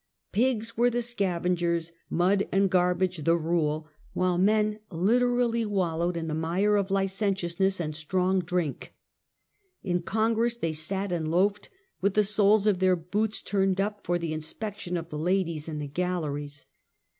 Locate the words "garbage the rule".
2.71-3.87